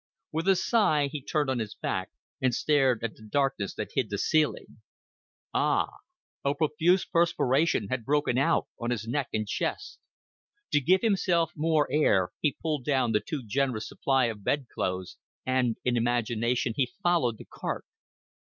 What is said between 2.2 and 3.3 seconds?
and stared at the